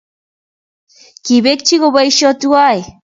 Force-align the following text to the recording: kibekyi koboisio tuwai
kibekyi 1.23 1.75
koboisio 1.81 2.29
tuwai 2.39 2.79